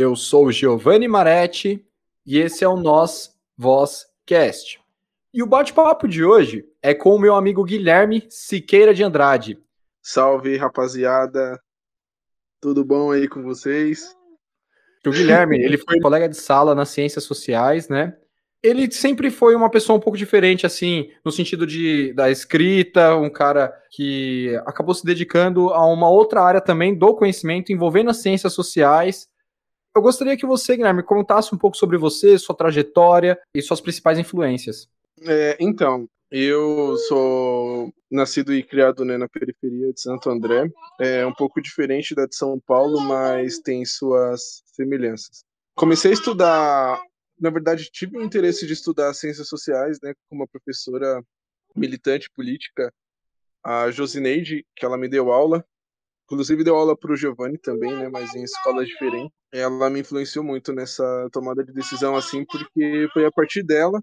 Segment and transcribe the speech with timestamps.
[0.00, 1.84] Eu sou Giovanni Maretti
[2.24, 4.80] e esse é o Nós Voz Cast.
[5.34, 9.58] E o bate-papo de hoje é com o meu amigo Guilherme Siqueira de Andrade.
[10.00, 11.60] Salve, rapaziada.
[12.60, 14.14] Tudo bom aí com vocês?
[15.04, 18.16] O Guilherme, ele foi colega de sala nas ciências sociais, né?
[18.62, 23.28] Ele sempre foi uma pessoa um pouco diferente, assim, no sentido de da escrita, um
[23.28, 28.52] cara que acabou se dedicando a uma outra área também do conhecimento envolvendo as ciências
[28.52, 29.28] sociais
[29.94, 34.18] eu gostaria que você, Guilherme, contasse um pouco sobre você, sua trajetória e suas principais
[34.18, 34.88] influências.
[35.26, 40.70] É, então, eu sou nascido e criado né, na periferia de Santo André.
[41.00, 45.42] É um pouco diferente da de São Paulo, mas tem suas semelhanças.
[45.74, 47.00] Comecei a estudar,
[47.40, 51.22] na verdade, tive o interesse de estudar ciências sociais, né, com uma professora
[51.74, 52.92] militante política,
[53.64, 55.64] a Josineide, que ela me deu aula.
[56.30, 58.08] Inclusive deu aula para o Giovanni também, né?
[58.10, 59.30] Mas em escolas diferentes.
[59.50, 63.98] Ela me influenciou muito nessa tomada de decisão, assim, porque foi a partir dela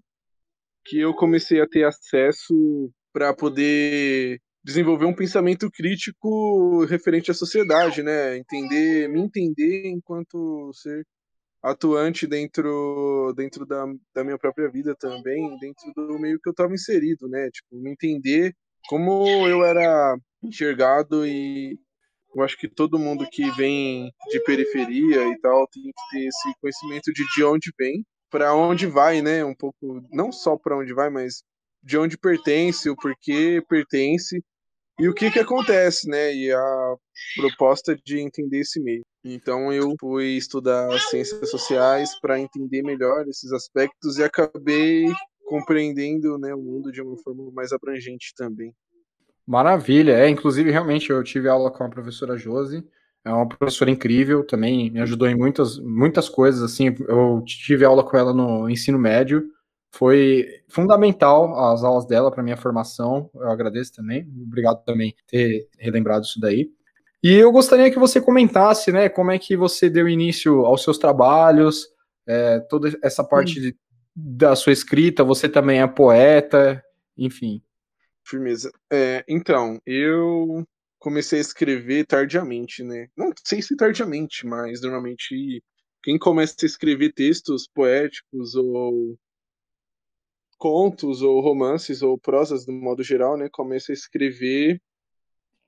[0.84, 8.02] que eu comecei a ter acesso para poder desenvolver um pensamento crítico referente à sociedade,
[8.02, 8.36] né?
[8.36, 11.06] Entender, me entender enquanto ser
[11.62, 16.74] atuante dentro dentro da, da minha própria vida também, dentro do meio que eu estava
[16.74, 17.48] inserido, né?
[17.50, 18.52] Tipo, me entender
[18.88, 21.78] como eu era enxergado e
[22.36, 26.54] eu acho que todo mundo que vem de periferia e tal tem que ter esse
[26.60, 29.42] conhecimento de de onde vem, para onde vai, né?
[29.42, 31.42] Um pouco, não só para onde vai, mas
[31.82, 34.42] de onde pertence, o porquê pertence
[34.98, 36.34] e o que que acontece, né?
[36.34, 36.96] E a
[37.36, 39.02] proposta de entender esse meio.
[39.24, 45.06] Então eu fui estudar ciências sociais para entender melhor esses aspectos e acabei
[45.46, 48.74] compreendendo né, o mundo de uma forma mais abrangente também.
[49.46, 52.84] Maravilha, é, inclusive realmente eu tive aula com a professora Josi,
[53.24, 58.02] é uma professora incrível, também me ajudou em muitas, muitas coisas, assim, eu tive aula
[58.04, 59.44] com ela no ensino médio,
[59.92, 65.68] foi fundamental as aulas dela para minha formação, eu agradeço também, obrigado também por ter
[65.78, 66.68] relembrado isso daí.
[67.22, 70.98] E eu gostaria que você comentasse, né, como é que você deu início aos seus
[70.98, 71.88] trabalhos,
[72.26, 73.76] é, toda essa parte de,
[74.14, 76.82] da sua escrita, você também é poeta,
[77.16, 77.62] enfim.
[78.26, 78.72] Firmeza.
[78.92, 80.66] É, então, eu
[80.98, 83.08] comecei a escrever tardiamente, né?
[83.16, 85.62] Não sei se tardiamente, mas normalmente
[86.02, 89.18] quem começa a escrever textos poéticos ou
[90.58, 94.80] contos ou romances ou prosas do modo geral, né, começa a escrever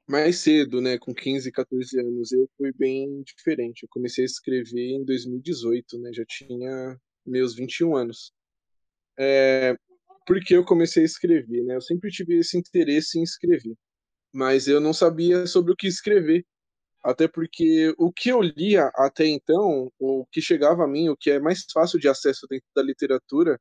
[0.09, 2.33] mais cedo, né, com 15, 14 anos.
[2.33, 3.83] Eu fui bem diferente.
[3.83, 8.33] Eu comecei a escrever em 2018, né, já tinha meus 21 anos.
[9.19, 9.77] É,
[10.29, 11.77] porque eu comecei a escrever, né?
[11.77, 13.75] Eu sempre tive esse interesse em escrever,
[14.35, 16.45] mas eu não sabia sobre o que escrever.
[17.05, 21.31] Até porque o que eu lia até então, o que chegava a mim, o que
[21.31, 23.61] é mais fácil de acesso dentro da literatura,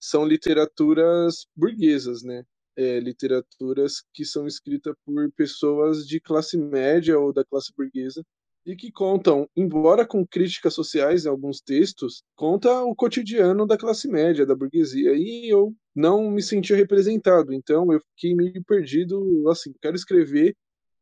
[0.00, 2.44] são literaturas burguesas, né?
[2.76, 8.24] É, literaturas que são escritas por pessoas de classe média ou da classe burguesa
[8.64, 14.08] e que contam, embora com críticas sociais em alguns textos, conta o cotidiano da classe
[14.08, 15.14] média, da burguesia.
[15.14, 20.54] E eu não me sentia representado, então eu fiquei meio perdido, assim, quero escrever,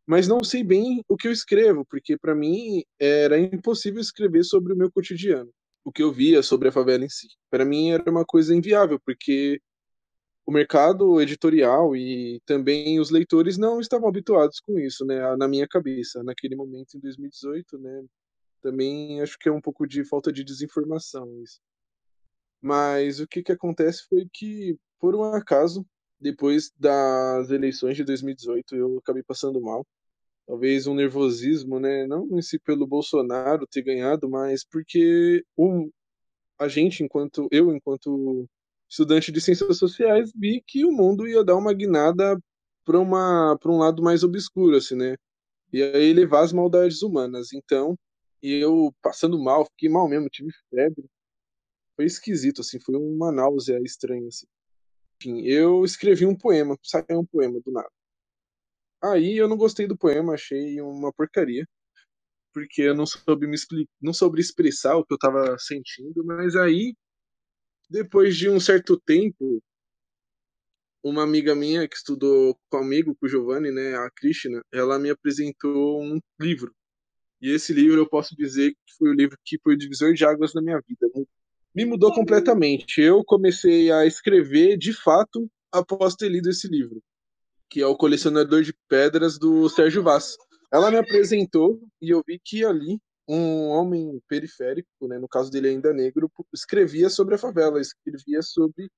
[0.07, 4.73] mas não sei bem o que eu escrevo, porque para mim era impossível escrever sobre
[4.73, 5.51] o meu cotidiano,
[5.85, 7.29] o que eu via sobre a favela em si.
[7.51, 9.61] Para mim era uma coisa inviável, porque
[10.51, 15.67] o mercado editorial e também os leitores não estavam habituados com isso, né, na minha
[15.69, 18.05] cabeça, naquele momento em 2018, né,
[18.61, 21.61] também acho que é um pouco de falta de desinformação isso.
[22.61, 25.87] Mas o que que acontece foi que, por um acaso,
[26.21, 29.87] depois das eleições de 2018, eu acabei passando mal.
[30.49, 35.89] Talvez um nervosismo, né, não em si pelo Bolsonaro ter ganhado, mas porque o,
[36.59, 38.49] a gente, enquanto eu, enquanto
[38.91, 42.39] estudante de ciências sociais, vi que o mundo ia dar uma guinada
[42.85, 45.17] para uma para um lado mais obscuro, assim, né?
[45.73, 47.53] E aí levar as maldades humanas.
[47.53, 47.97] Então,
[48.43, 51.07] eu passando mal, fiquei mal mesmo, tive febre.
[51.97, 54.47] Foi esquisito, assim, foi uma náusea estranha, assim.
[55.21, 57.91] Enfim, eu escrevi um poema, saiu um poema do nada.
[59.03, 61.67] Aí eu não gostei do poema, achei uma porcaria,
[62.53, 66.57] porque eu não soube me explicar, não soube expressar o que eu tava sentindo, mas
[66.57, 66.95] aí
[67.91, 69.61] depois de um certo tempo,
[71.03, 76.01] uma amiga minha que estudou comigo, com o Giovanni, né, a Krishna, ela me apresentou
[76.01, 76.73] um livro.
[77.41, 80.25] E esse livro eu posso dizer que foi o livro que foi o divisor de
[80.25, 81.09] águas na minha vida.
[81.75, 83.01] Me mudou completamente.
[83.01, 87.03] Eu comecei a escrever de fato após ter lido esse livro,
[87.69, 90.37] que é O Colecionador de Pedras do Sérgio Vaz.
[90.73, 95.69] Ela me apresentou e eu vi que ali um homem periférico, né, no caso dele
[95.69, 98.91] ainda negro, escrevia sobre a favela, escrevia sobre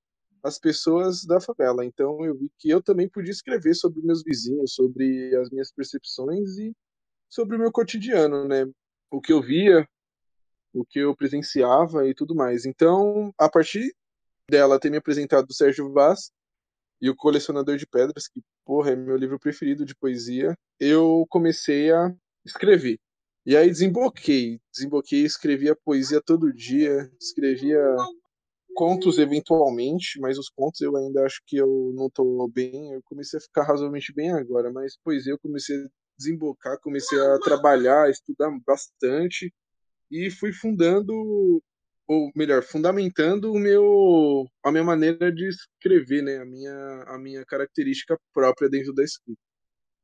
[0.42, 1.84] as pessoas da favela.
[1.84, 6.58] Então eu vi que eu também podia escrever sobre meus vizinhos, sobre as minhas percepções
[6.58, 6.74] e
[7.28, 8.66] sobre o meu cotidiano, né?
[9.10, 9.86] O que eu via,
[10.72, 12.64] o que eu presenciava e tudo mais.
[12.64, 13.94] Então, a partir
[14.50, 16.30] dela ter me apresentado o Sérgio Vaz
[17.00, 21.92] e o Colecionador de Pedras, que, porra, é meu livro preferido de poesia, eu comecei
[21.92, 22.14] a
[22.44, 22.98] escrever.
[23.44, 27.82] E aí desemboquei, desemboquei, escrevia poesia todo dia, escrevia
[28.74, 32.92] contos eventualmente, mas os contos eu ainda acho que eu não tô bem.
[32.92, 37.38] Eu comecei a ficar razoavelmente bem agora, mas poesia eu comecei a desembocar, comecei a
[37.40, 39.52] trabalhar, a estudar bastante
[40.10, 41.12] e fui fundando,
[42.06, 46.38] ou melhor, fundamentando o meu, a minha maneira de escrever, né?
[46.38, 49.40] A minha, a minha característica própria dentro da escrita.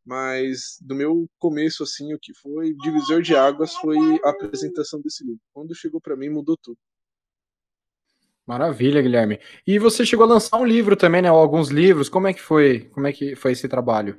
[0.09, 5.23] Mas do meu começo, assim, o que foi divisor de águas foi a apresentação desse
[5.23, 5.43] livro.
[5.53, 6.79] Quando chegou para mim, mudou tudo.
[8.47, 9.39] Maravilha, Guilherme.
[9.67, 11.31] E você chegou a lançar um livro também, né?
[11.31, 12.09] Ou alguns livros.
[12.09, 12.87] Como é que foi?
[12.89, 14.19] Como é que foi esse trabalho?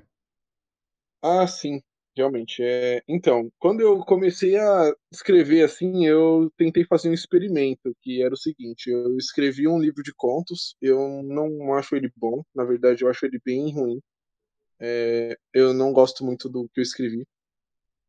[1.24, 1.82] Ah, sim,
[2.16, 2.62] realmente.
[2.62, 3.02] É...
[3.08, 8.38] Então, quando eu comecei a escrever assim, eu tentei fazer um experimento, que era o
[8.38, 10.76] seguinte: eu escrevi um livro de contos.
[10.80, 14.00] Eu não acho ele bom, na verdade, eu acho ele bem ruim.
[14.80, 15.38] É...
[15.54, 17.26] Eu não gosto muito do que eu escrevi,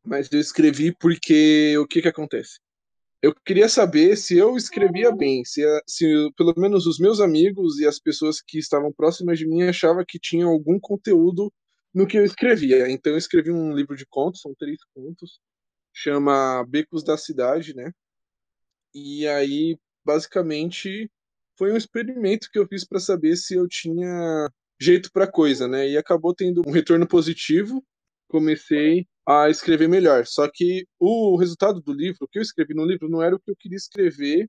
[0.05, 2.58] mas eu escrevi porque o que que acontece?
[3.22, 6.06] eu queria saber se eu escrevia bem, se, se
[6.37, 10.19] pelo menos os meus amigos e as pessoas que estavam próximas de mim achavam que
[10.19, 11.52] tinha algum conteúdo
[11.93, 12.90] no que eu escrevia.
[12.90, 15.38] Então eu escrevi um livro de contos, são três contos,
[15.93, 17.93] chama Becos da Cidade, né?
[18.94, 21.11] E aí, basicamente,
[21.58, 24.50] foi um experimento que eu fiz para saber se eu tinha
[24.81, 25.88] jeito para coisa, né?
[25.88, 27.85] E acabou tendo um retorno positivo.
[28.29, 30.27] Comecei a escrever melhor.
[30.27, 33.41] Só que o resultado do livro, o que eu escrevi no livro, não era o
[33.41, 34.49] que eu queria escrever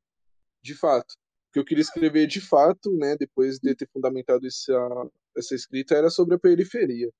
[0.64, 1.14] de fato.
[1.50, 5.96] O que eu queria escrever de fato, né, depois de ter fundamentado essa, essa escrita,
[5.96, 7.12] era sobre a periferia.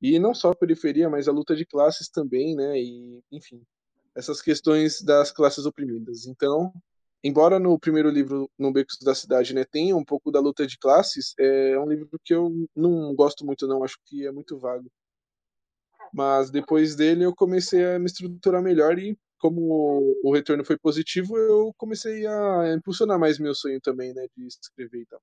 [0.00, 3.62] E não só a periferia, mas a luta de classes também, né, e, enfim,
[4.14, 6.26] essas questões das classes oprimidas.
[6.26, 6.72] Então,
[7.24, 10.78] embora no primeiro livro, No Becos da Cidade, né, tenha um pouco da luta de
[10.78, 14.90] classes, é um livro que eu não gosto muito, não, acho que é muito vago.
[16.12, 21.36] Mas depois dele eu comecei a me estruturar melhor e como o retorno foi positivo,
[21.36, 25.20] eu comecei a impulsionar mais meu sonho também, né, de escrever e tal.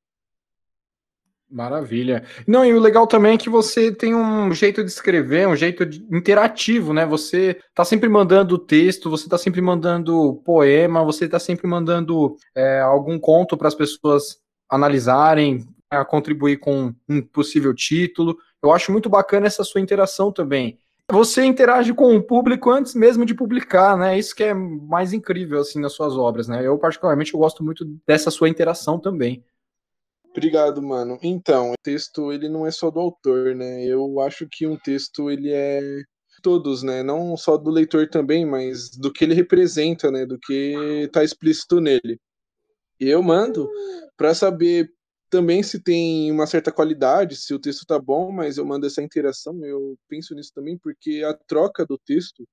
[1.51, 2.23] Maravilha.
[2.47, 5.85] Não, e o legal também é que você tem um jeito de escrever, um jeito
[5.85, 7.05] de, interativo, né?
[7.05, 12.79] Você tá sempre mandando texto, você tá sempre mandando poema, você tá sempre mandando é,
[12.79, 14.37] algum conto para as pessoas
[14.69, 18.37] analisarem, a contribuir com um possível título.
[18.63, 20.79] Eu acho muito bacana essa sua interação também.
[21.11, 24.17] Você interage com o público antes mesmo de publicar, né?
[24.17, 26.65] Isso que é mais incrível assim nas suas obras, né?
[26.65, 29.43] Eu particularmente eu gosto muito dessa sua interação também.
[30.31, 31.19] Obrigado, mano.
[31.21, 33.83] Então, o texto ele não é só do autor, né?
[33.85, 35.81] Eu acho que um texto ele é
[36.41, 37.03] todos, né?
[37.03, 40.25] Não só do leitor também, mas do que ele representa, né?
[40.25, 42.19] Do que tá explícito nele.
[42.99, 43.69] E eu mando
[44.17, 44.89] para saber
[45.29, 49.01] também se tem uma certa qualidade, se o texto tá bom, mas eu mando essa
[49.01, 52.45] interação, eu penso nisso também, porque a troca do texto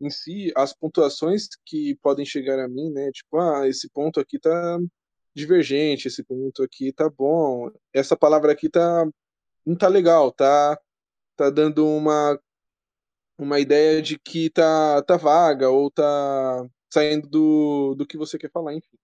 [0.00, 3.10] em si, as pontuações que podem chegar a mim, né?
[3.12, 4.78] Tipo, ah, esse ponto aqui tá
[5.34, 9.06] divergente, esse ponto aqui tá bom, essa palavra aqui tá
[9.64, 10.78] não tá legal, tá
[11.36, 12.38] tá dando uma
[13.38, 18.50] uma ideia de que tá tá vaga ou tá saindo do, do que você quer
[18.50, 18.96] falar, enfim.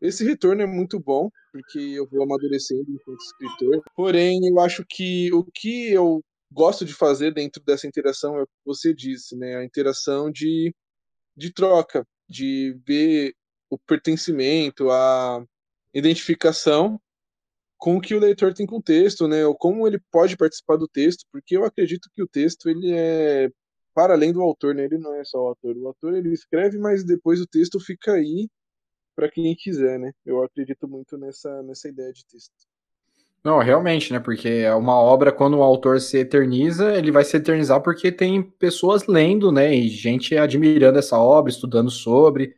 [0.00, 3.82] Esse retorno é muito bom, porque eu vou amadurecendo enquanto escritor.
[3.94, 8.46] Porém, eu acho que o que eu gosto de fazer dentro dessa interação é o
[8.46, 9.56] que você disse, né?
[9.56, 10.74] A interação de,
[11.36, 13.34] de troca, de ver
[13.68, 15.44] o pertencimento, a
[15.94, 17.00] identificação
[17.78, 19.46] com o que o leitor tem com o texto, né?
[19.46, 23.50] Ou como ele pode participar do texto, porque eu acredito que o texto ele é
[23.94, 24.84] para além do autor, né?
[24.84, 25.76] Ele não é só o autor.
[25.76, 28.48] O autor ele escreve, mas depois o texto fica aí
[29.16, 30.12] para quem quiser, né?
[30.24, 32.52] Eu acredito muito nessa, nessa ideia de texto.
[33.42, 34.20] Não, realmente, né?
[34.20, 38.42] Porque é uma obra, quando o autor se eterniza, ele vai se eternizar porque tem
[38.42, 39.74] pessoas lendo, né?
[39.74, 42.54] E gente admirando essa obra, estudando sobre.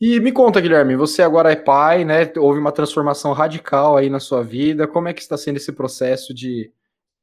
[0.00, 2.30] E me conta, Guilherme, você agora é pai, né?
[2.36, 4.86] Houve uma transformação radical aí na sua vida.
[4.86, 6.72] Como é que está sendo esse processo de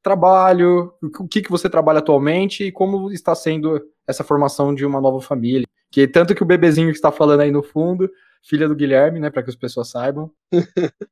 [0.03, 0.94] trabalho?
[1.01, 5.22] O que, que você trabalha atualmente e como está sendo essa formação de uma nova
[5.22, 5.65] família?
[5.89, 8.10] Que tanto que o bebezinho que está falando aí no fundo
[8.46, 10.32] filha do Guilherme, né, para que as pessoas saibam.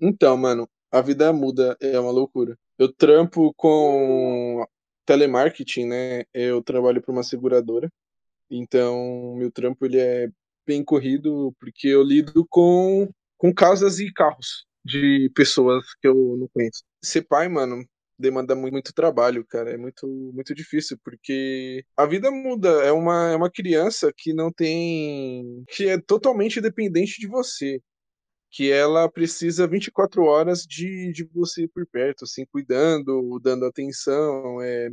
[0.00, 2.56] então, mano, a vida muda, é uma loucura.
[2.78, 4.64] Eu trampo com
[5.04, 6.24] telemarketing, né?
[6.32, 7.90] Eu trabalho para uma seguradora.
[8.50, 10.30] Então, meu trampo ele é
[10.68, 16.48] bem corrido porque eu lido com, com casas e carros de pessoas que eu não
[16.48, 16.84] conheço.
[17.02, 17.82] Ser pai, mano,
[18.18, 19.70] demanda muito trabalho, cara.
[19.72, 22.68] É muito, muito difícil, porque a vida muda.
[22.84, 25.64] É uma, é uma criança que não tem.
[25.68, 27.80] que é totalmente dependente de você.
[28.50, 34.90] Que ela precisa 24 horas de, de você por perto, assim, cuidando, dando atenção, é,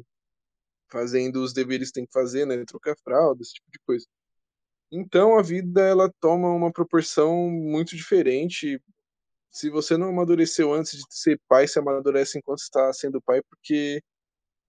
[0.91, 2.63] fazendo os deveres que tem que fazer, né?
[2.65, 4.05] Trocar fralda, esse tipo de coisa.
[4.95, 8.81] Então a vida ela toma uma proporção muito diferente.
[9.51, 14.01] Se você não amadureceu antes de ser pai, se amadurece enquanto está sendo pai, porque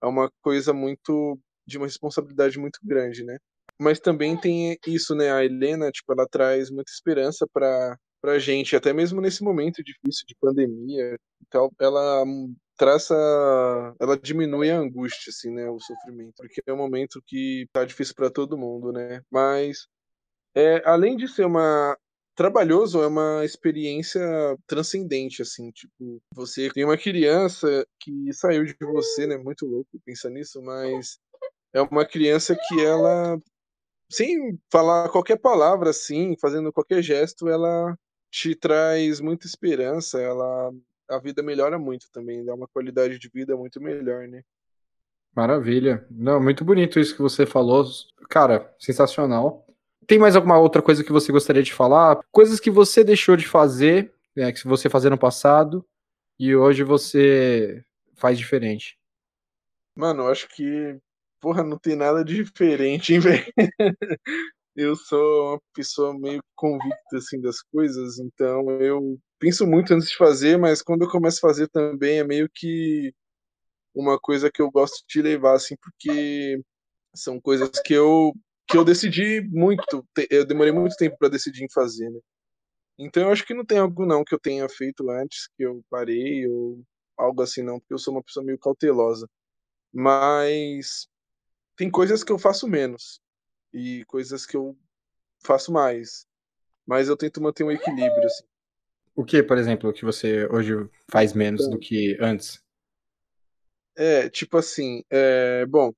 [0.02, 3.38] é uma coisa muito de uma responsabilidade muito grande, né?
[3.80, 5.33] Mas também tem isso, né?
[5.33, 10.25] A Helena, tipo, ela traz muita esperança para pra gente, até mesmo nesse momento difícil
[10.26, 12.25] de pandemia e tal, ela
[12.76, 13.14] traça,
[14.00, 18.14] ela diminui a angústia, assim, né, o sofrimento, porque é um momento que tá difícil
[18.16, 19.23] para todo mundo, né?
[19.30, 19.87] Mas
[20.57, 21.97] é, além de ser uma
[22.35, 24.21] trabalhoso, é uma experiência
[24.67, 29.39] transcendente, assim, tipo, você tem uma criança que saiu de você, né?
[29.39, 31.19] Muito louco pensar nisso, mas
[31.73, 33.39] é uma criança que ela,
[34.11, 37.97] sem falar qualquer palavra, assim, fazendo qualquer gesto, ela
[38.31, 40.71] te traz muita esperança, ela
[41.09, 44.43] a vida melhora muito também, dá uma qualidade de vida muito melhor, né?
[45.35, 46.07] Maravilha.
[46.11, 47.85] Não, muito bonito isso que você falou.
[48.29, 49.65] Cara, sensacional.
[50.07, 52.21] Tem mais alguma outra coisa que você gostaria de falar?
[52.31, 55.85] Coisas que você deixou de fazer, né, que você fazia no passado
[56.39, 57.85] e hoje você
[58.15, 58.97] faz diferente?
[59.97, 60.99] Mano, eu acho que,
[61.41, 63.45] porra, não tem nada de diferente, hein, velho?
[64.77, 70.17] eu sou uma pessoa meio convicta, assim, das coisas, então eu penso muito antes de
[70.17, 73.13] fazer, mas quando eu começo a fazer também é meio que
[73.95, 76.63] uma coisa que eu gosto de levar, assim, porque
[77.15, 78.35] são coisas que eu
[78.66, 82.20] que eu decidi muito, eu demorei muito tempo para decidir em fazer, né?
[82.99, 85.85] Então eu acho que não tem algo não que eu tenha feito antes que eu
[85.90, 86.82] parei ou
[87.16, 89.28] algo assim não, porque eu sou uma pessoa meio cautelosa.
[89.92, 91.08] Mas
[91.76, 93.20] tem coisas que eu faço menos
[93.73, 94.76] e coisas que eu
[95.44, 96.26] faço mais.
[96.87, 98.44] Mas eu tento manter um equilíbrio assim.
[99.14, 100.73] O que, por exemplo, que você hoje
[101.08, 102.62] faz menos então, do que antes?
[103.96, 105.92] É, tipo assim, é, bom,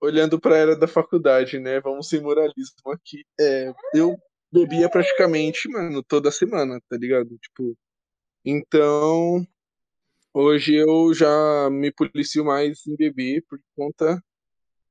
[0.00, 1.80] olhando para a era da faculdade, né?
[1.80, 3.24] Vamos sem moralismo aqui.
[3.40, 4.16] É, eu
[4.52, 7.36] bebia praticamente, mano, toda semana, tá ligado?
[7.38, 7.76] Tipo,
[8.44, 9.46] então
[10.32, 14.22] hoje eu já me policio mais em beber por conta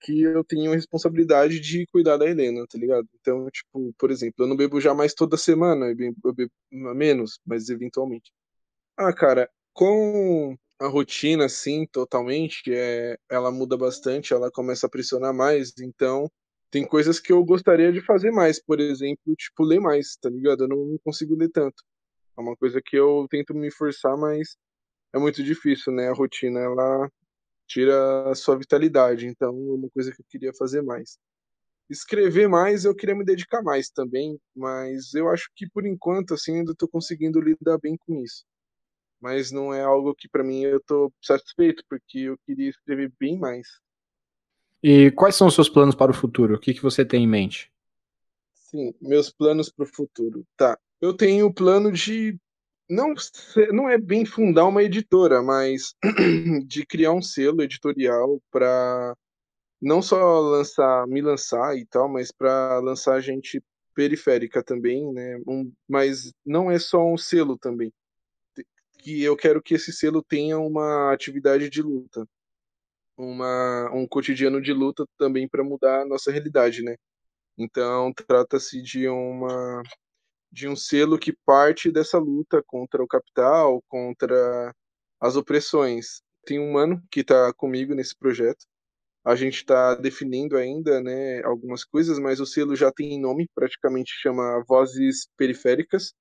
[0.02, 3.08] que eu tenho a responsabilidade de cuidar da Helena, tá ligado?
[3.22, 6.52] Então, tipo, por exemplo, eu não bebo já mais toda semana, eu bebo, eu bebo
[6.94, 8.32] menos, mas eventualmente.
[8.98, 15.34] Ah, cara, com a rotina, assim, totalmente, é, ela muda bastante, ela começa a pressionar
[15.34, 16.30] mais, então
[16.72, 20.64] tem coisas que eu gostaria de fazer mais, por exemplo, tipo, ler mais, tá ligado?
[20.64, 21.84] Eu não consigo ler tanto.
[22.38, 24.58] É uma coisa que eu tento me forçar, mas
[25.14, 26.10] é muito difícil, né?
[26.10, 27.10] A rotina, ela
[27.68, 31.18] tira a sua vitalidade, então é uma coisa que eu queria fazer mais.
[31.90, 36.58] Escrever mais, eu queria me dedicar mais também, mas eu acho que por enquanto, assim,
[36.60, 38.46] ainda estou conseguindo lidar bem com isso
[39.24, 43.40] mas não é algo que para mim eu tô satisfeito, porque eu queria escrever bem
[43.40, 43.80] mais.
[44.84, 46.56] E quais são os seus planos para o futuro?
[46.56, 47.72] O que, que você tem em mente?
[48.54, 50.46] Sim, meus planos para o futuro.
[50.58, 50.78] Tá.
[51.00, 52.38] Eu tenho o plano de
[52.90, 53.14] não
[53.72, 55.96] não é bem fundar uma editora, mas
[56.68, 59.16] de criar um selo editorial para
[59.82, 63.64] não só lançar, me lançar e tal, mas para lançar gente
[63.96, 65.40] periférica também, né?
[65.48, 67.90] Um, mas não é só um selo também
[69.04, 72.26] que eu quero que esse selo tenha uma atividade de luta,
[73.18, 76.96] uma, um cotidiano de luta também para mudar a nossa realidade, né?
[77.58, 79.84] Então trata-se de uma
[80.52, 84.74] de um selo que parte dessa luta contra o capital, contra
[85.20, 86.22] as opressões.
[86.46, 88.66] Tem um mano que está comigo nesse projeto.
[89.26, 94.12] A gente está definindo ainda, né, algumas coisas, mas o selo já tem nome, praticamente
[94.22, 96.14] chama Vozes Periféricas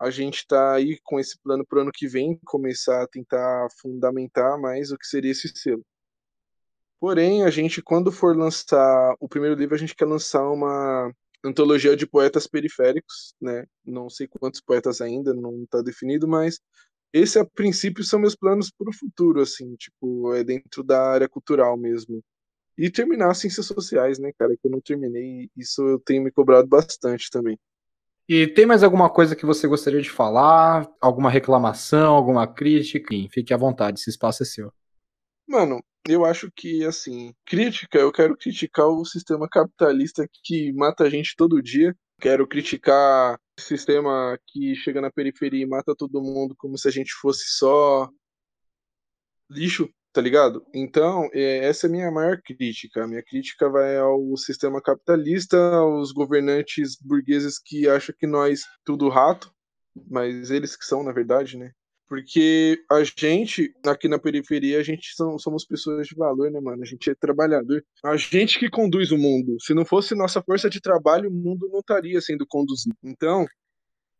[0.00, 3.68] a gente está aí com esse plano para o ano que vem começar a tentar
[3.80, 5.84] fundamentar mais o que seria esse selo.
[6.98, 11.12] Porém, a gente, quando for lançar o primeiro livro, a gente quer lançar uma
[11.44, 13.66] antologia de poetas periféricos, né?
[13.84, 16.60] Não sei quantos poetas ainda, não está definido, mas
[17.12, 21.28] esse, a princípio, são meus planos para o futuro, assim, tipo, é dentro da área
[21.28, 22.22] cultural mesmo.
[22.78, 26.68] E terminar ciências sociais, né, cara, que eu não terminei, isso eu tenho me cobrado
[26.68, 27.58] bastante também.
[28.32, 30.88] E tem mais alguma coisa que você gostaria de falar?
[31.00, 33.12] Alguma reclamação, alguma crítica?
[33.12, 34.72] Enfim, fique à vontade, esse espaço é seu.
[35.48, 41.10] Mano, eu acho que, assim, crítica, eu quero criticar o sistema capitalista que mata a
[41.10, 41.92] gente todo dia.
[42.20, 46.92] Quero criticar o sistema que chega na periferia e mata todo mundo como se a
[46.92, 48.08] gente fosse só
[49.50, 50.64] lixo, tá ligado?
[50.74, 53.04] Então, é, essa é a minha maior crítica.
[53.04, 59.08] A minha crítica vai ao sistema capitalista, aos governantes burgueses que acham que nós tudo
[59.08, 59.52] rato,
[60.08, 61.72] mas eles que são, na verdade, né?
[62.08, 66.82] Porque a gente, aqui na periferia, a gente são, somos pessoas de valor, né, mano?
[66.82, 67.84] A gente é trabalhador.
[68.04, 69.56] A gente que conduz o mundo.
[69.60, 72.96] Se não fosse nossa força de trabalho, o mundo não estaria sendo conduzido.
[73.04, 73.46] Então,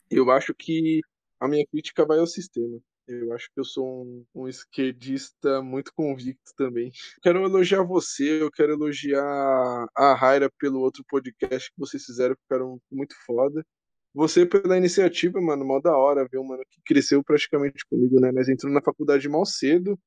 [0.09, 1.00] eu acho que
[1.40, 2.80] a minha crítica vai ao sistema.
[3.10, 6.92] Eu acho que eu sou um, um esquerdista muito convicto também.
[7.20, 12.80] Quero elogiar você, eu quero elogiar a Raira pelo outro podcast que vocês fizeram, ficaram
[12.90, 13.66] muito foda.
[14.14, 18.30] Você pela iniciativa, mano, mó da hora, viu, mano, que cresceu praticamente comigo, né?
[18.32, 19.98] Nós entramos na faculdade mal cedo.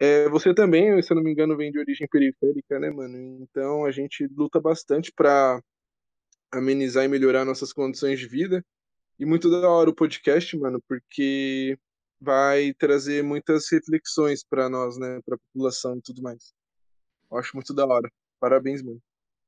[0.00, 3.16] É, você também, se eu não me engano, vem de origem periférica, né, mano?
[3.42, 5.60] Então a gente luta bastante pra
[6.52, 8.64] amenizar e melhorar nossas condições de vida.
[9.18, 11.76] E muito da hora o podcast, mano, porque
[12.20, 16.52] vai trazer muitas reflexões para nós, né, para a população e tudo mais.
[17.30, 18.10] Eu acho muito da hora.
[18.40, 19.00] Parabéns, mano.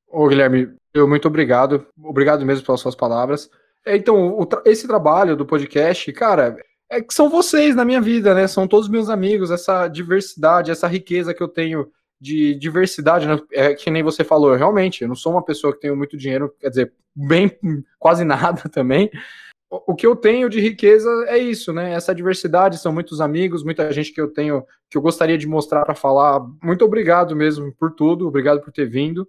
[0.06, 1.86] Ô, Guilherme, eu muito obrigado.
[1.98, 3.48] Obrigado mesmo pelas suas palavras.
[3.84, 6.56] É, então, tra esse trabalho do podcast, cara,
[6.90, 8.46] é que são vocês na minha vida, né?
[8.46, 13.40] São todos meus amigos, essa diversidade, essa riqueza que eu tenho de diversidade, né?
[13.52, 16.54] é que nem você falou, realmente, eu não sou uma pessoa que tenho muito dinheiro,
[16.60, 17.50] quer dizer, bem
[17.98, 19.10] quase nada também.
[19.70, 21.92] O que eu tenho de riqueza é isso, né?
[21.92, 25.84] Essa diversidade, são muitos amigos, muita gente que eu tenho, que eu gostaria de mostrar
[25.84, 26.40] para falar.
[26.60, 29.28] Muito obrigado mesmo por tudo, obrigado por ter vindo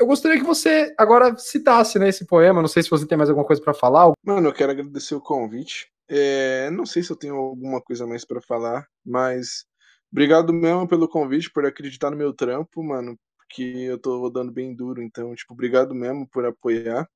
[0.00, 2.62] eu gostaria que você agora citasse né, esse poema.
[2.62, 4.10] Não sei se você tem mais alguma coisa para falar.
[4.24, 5.92] Mano, eu quero agradecer o convite.
[6.08, 9.66] É, não sei se eu tenho alguma coisa mais para falar, mas
[10.10, 14.74] obrigado mesmo pelo convite, por acreditar no meu trampo, mano, porque eu tô dando bem
[14.74, 15.02] duro.
[15.02, 17.06] Então, tipo, obrigado mesmo por apoiar.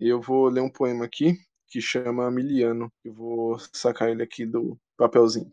[0.00, 1.36] E eu vou ler um poema aqui
[1.68, 2.92] que chama Miliano.
[3.04, 5.52] Eu vou sacar ele aqui do papelzinho.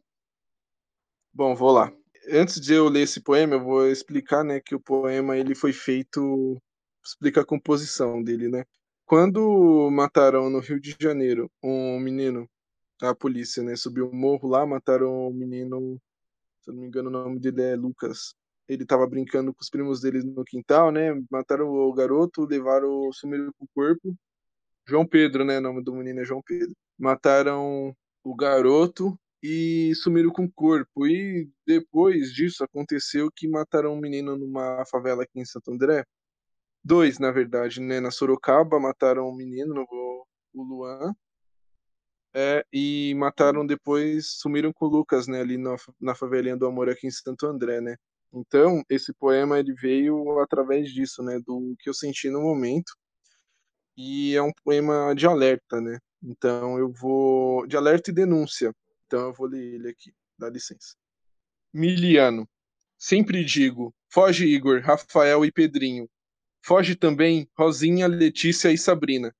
[1.33, 1.91] Bom, vou lá
[2.31, 5.73] antes de eu ler esse poema, eu vou explicar, né, que o poema ele foi
[5.73, 6.57] feito
[7.03, 8.65] explica a composição dele, né?
[9.05, 12.49] Quando mataram no Rio de Janeiro um menino,
[13.01, 15.99] a polícia, né, subiu o morro lá, mataram um menino,
[16.61, 18.33] se eu não me engano, o nome dele é Lucas.
[18.67, 21.11] Ele tava brincando com os primos dele no quintal, né?
[21.29, 24.15] Mataram o garoto, levaram, sumiram com o corpo.
[24.87, 25.57] João Pedro, né?
[25.57, 26.75] O nome do menino é João Pedro.
[26.97, 31.07] Mataram o garoto e sumiram com o corpo.
[31.07, 36.05] E depois disso aconteceu que mataram um menino numa favela aqui em Santo André.
[36.83, 37.99] Dois, na verdade, né?
[37.99, 41.13] Na Sorocaba mataram um menino, o Luan.
[42.33, 45.41] É, e mataram depois, sumiram com o Lucas, né?
[45.41, 47.95] Ali na, na favelinha do Amor aqui em Santo André, né?
[48.33, 51.39] Então, esse poema ele veio através disso, né?
[51.39, 52.91] Do que eu senti no momento.
[53.97, 55.99] E é um poema de alerta, né?
[56.23, 57.65] Então eu vou.
[57.67, 58.73] de alerta e denúncia
[59.07, 60.95] então eu vou ler ele aqui, dá licença.
[61.73, 62.47] Miliano.
[62.97, 66.09] Sempre digo, foge Igor, Rafael e Pedrinho.
[66.63, 69.33] Foge também Rosinha, Letícia e Sabrina.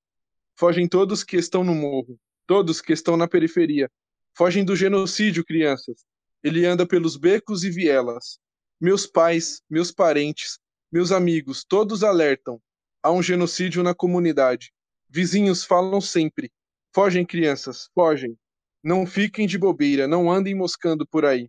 [0.56, 3.90] Fogem todos que estão no morro, todos que estão na periferia.
[4.38, 6.06] Fogem do genocídio, crianças.
[6.44, 8.38] Ele anda pelos becos e vielas.
[8.80, 10.60] Meus pais, meus parentes,
[10.92, 12.62] meus amigos, todos alertam.
[13.06, 14.74] Há um genocídio na comunidade.
[15.08, 16.52] Vizinhos falam sempre.
[16.92, 18.36] Fogem, crianças, fogem.
[18.84, 21.48] Não fiquem de bobeira, não andem moscando por aí.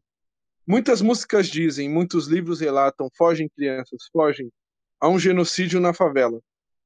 [0.66, 4.52] Muitas músicas dizem, muitos livros relatam: fogem, crianças, fogem.
[5.00, 6.42] Há um genocídio na favela.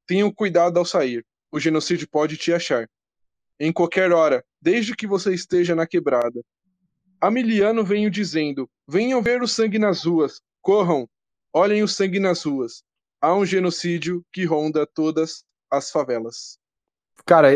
[0.07, 1.27] Tenham cuidado ao sair.
[1.51, 2.89] O genocídio pode te achar.
[3.59, 6.45] Em qualquer hora, desde que você esteja na quebrada.
[7.21, 10.41] Amiliano venho dizendo: venham ver o sangue nas ruas.
[10.63, 11.09] Corram,
[11.53, 12.85] olhem o sangue nas ruas.
[13.21, 16.59] Há um genocídio que ronda todas as favelas.
[17.27, 17.51] Cara,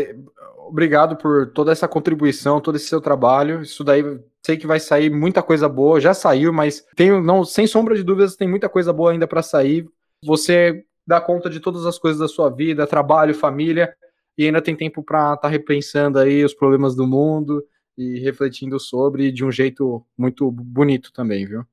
[0.67, 3.61] obrigado por toda essa contribuição, todo esse seu trabalho.
[3.61, 4.03] Isso daí
[4.45, 8.03] sei que vai sair muita coisa boa, já saiu, mas tenho não, sem sombra de
[8.03, 9.89] dúvidas, tem muita coisa boa ainda para sair.
[10.23, 13.95] Você dá conta de todas as coisas da sua vida, trabalho, família,
[14.37, 17.65] e ainda tem tempo para estar tá repensando aí os problemas do mundo
[17.97, 21.65] e refletindo sobre de um jeito muito bonito também, viu?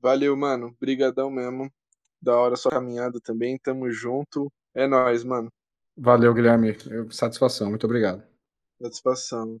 [0.00, 0.76] Valeu, mano.
[0.78, 1.72] Brigadão mesmo.
[2.20, 3.58] Da hora sua caminhada também.
[3.58, 4.50] Tamo junto.
[4.74, 5.48] É nós, mano.
[5.96, 6.76] Valeu, Guilherme.
[7.10, 7.70] Satisfação.
[7.70, 8.22] Muito obrigado.
[8.80, 9.60] Satisfação.